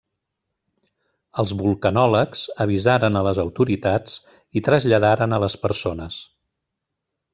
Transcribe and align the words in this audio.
Els 1.43 1.51
vulcanòlegs 1.59 2.45
avisaren 2.65 3.19
a 3.19 3.23
les 3.27 3.43
autoritats 3.43 4.17
i 4.61 4.65
traslladaren 4.69 5.37
a 5.39 5.43
les 5.45 5.59
persones. 5.67 6.19